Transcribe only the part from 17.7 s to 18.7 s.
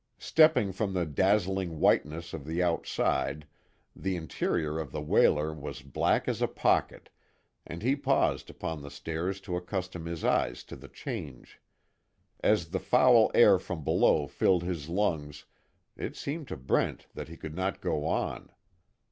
go on.